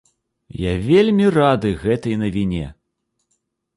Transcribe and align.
Я 0.61 0.73
вельмі 0.87 1.25
рады 1.37 1.71
гэтай 1.85 2.19
навіне! 2.25 2.65